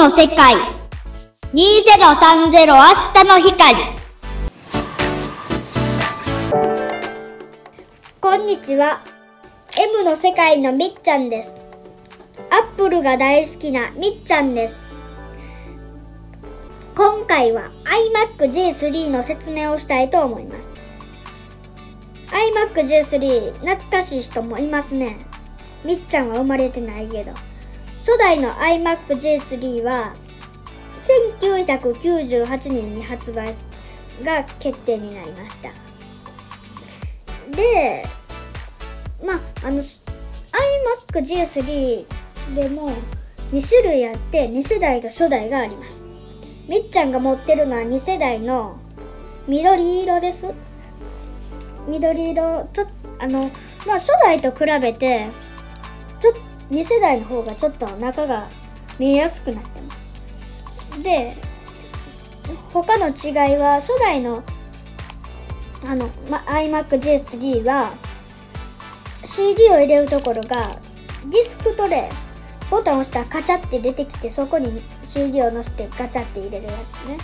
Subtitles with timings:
[0.00, 0.54] の世界。
[1.52, 3.76] 2030明日の光。
[8.18, 9.02] こんにちは。
[9.78, 11.54] M の世界のみっちゃんです。
[12.48, 14.80] アップルが大好きなみっちゃんです。
[16.96, 17.64] 今回は
[18.38, 20.70] iMac G3 の説明をしたいと思います。
[22.28, 25.18] iMac G3 懐かしい人もいますね。
[25.84, 27.49] みっちゃんは生まれてないけど。
[28.00, 30.12] 初代の iMac J3 は
[31.38, 33.54] 1998年に発売
[34.24, 35.68] が決定になりました。
[37.54, 38.04] で
[39.22, 39.92] まああの iMac
[41.12, 42.06] J3
[42.54, 42.90] でも
[43.52, 46.00] 2種類あって2世代と初代があります。
[46.68, 48.78] みっちゃんが持ってるのは2世代の
[49.46, 50.46] 緑色です。
[51.86, 53.50] 緑色ちょっとあの
[53.86, 55.26] まあ初代と比べて
[56.20, 58.48] ちょっと2世代の方がちょっと中が
[58.98, 61.02] 見えやすくなってます。
[61.02, 61.34] で
[62.72, 64.42] 他の違いは初代の
[65.84, 67.92] あの、ま、iMacJS3 は
[69.24, 70.62] CD を入れるところが
[71.26, 77.18] ディスクトレイボタンを押したらカチャって出てきてそこに CD を載せてガチャって入れるやつね。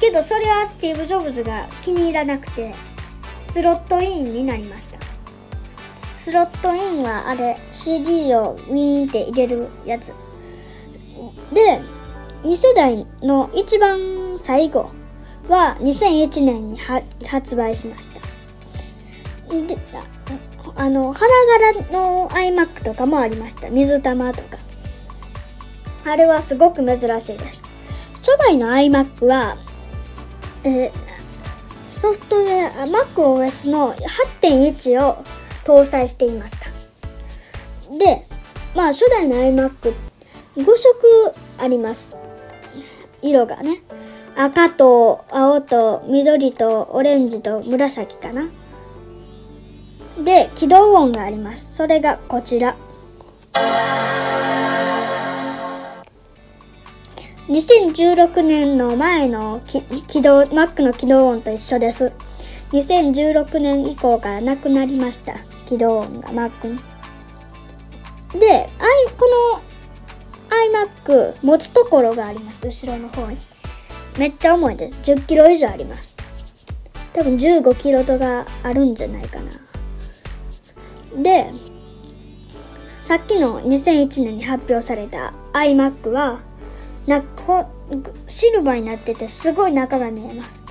[0.00, 2.72] けどそれはスティーブ・ジョブズが気に入らなくて
[3.48, 5.01] スロットインになりました。
[6.22, 10.14] スロットインはあれ CD をウィーンって入れるやつ。
[11.52, 11.80] で
[12.44, 14.92] 2世代の一番最後
[15.48, 18.20] は2001年に発売しました。
[19.50, 19.76] で
[20.76, 23.68] あの花柄の iMac とかもありました。
[23.70, 24.58] 水玉とか。
[26.04, 27.62] あれはすごく珍しいです。
[28.14, 29.56] 初代の iMac は、
[30.62, 30.92] えー、
[31.90, 33.92] ソフトウェア MacOS の
[34.40, 35.24] 8.1を
[35.64, 36.66] 搭載していました。
[37.98, 38.26] で
[38.74, 39.94] まあ初代の iMac5
[40.56, 42.16] 色あります。
[43.20, 43.82] 色がね
[44.36, 48.48] 赤と青と緑とオレンジと紫かな。
[50.24, 51.76] で起動音があります。
[51.76, 52.76] それがこちら。
[57.48, 59.82] 2016年の前の起
[60.22, 62.12] 動 Mac の起動音と一緒です。
[62.70, 65.34] 2016年以降からなくなりました。
[65.72, 66.76] 起動音が Mac に。
[68.38, 68.68] で、
[69.18, 69.62] この
[71.06, 72.66] iMac 持つところがあります。
[72.66, 73.38] 後ろの方に。
[74.18, 74.98] めっちゃ重いです。
[75.02, 76.14] 10キロ以上あります。
[77.14, 81.22] 多分15キロとかあるんじゃないかな。
[81.22, 81.46] で、
[83.00, 86.40] さっきの2001年に発表された iMac は、
[87.06, 87.66] なこ
[88.28, 90.64] シルバーになっててすごい中が見えます。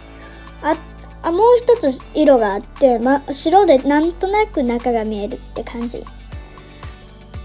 [0.62, 0.76] あ
[1.24, 6.04] あもう一つ色があって、ま、白でなんとなく中が見えるって感じ。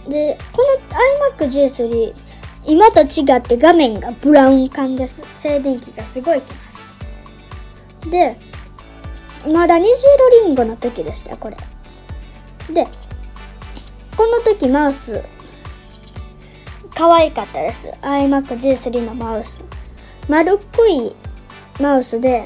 [0.08, 2.14] でこの iMacG3
[2.64, 5.22] 今と違って画面がブラウン管です。
[5.38, 8.10] 静電気がすごいきます。
[8.10, 8.36] で
[9.46, 11.56] まだ虹色リンゴの時でしたこれ。
[12.72, 12.86] で
[14.16, 15.22] この時マウス。
[16.94, 17.90] 可愛かったです。
[18.00, 19.60] iMacG3 のマウス。
[20.28, 21.14] 丸っこい
[21.80, 22.44] マウスで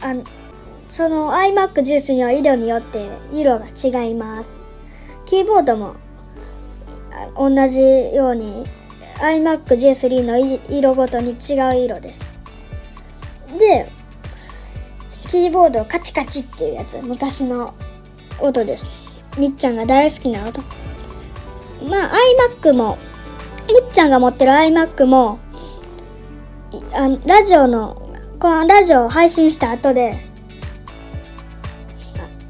[0.00, 0.14] あ
[0.90, 4.60] その iMac ジュースには色によって色が違います。
[5.24, 5.94] キーボードも
[7.36, 7.80] 同じ
[8.14, 8.64] ように
[9.18, 12.22] iMac J3 の色ごとに違う色です。
[13.58, 13.90] で
[15.28, 17.74] キーボードカチカチっていうやつ昔の
[18.40, 18.86] 音です。
[19.38, 20.60] みっちゃんが大好きな音。
[21.88, 22.10] まあ
[22.62, 22.96] iMac も
[23.66, 25.38] みっちゃんが持ってる iMac も
[26.92, 28.05] あラジオの
[28.38, 30.18] このラジオを配信した後で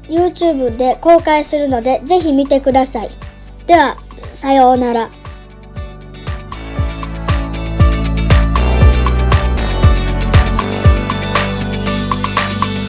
[0.09, 3.09] YouTube で公開するのでぜひ見てください。
[3.67, 3.97] では、
[4.33, 5.09] さようなら。